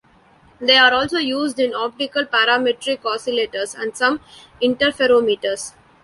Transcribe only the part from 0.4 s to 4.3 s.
They are also used in optical parametric oscillators and some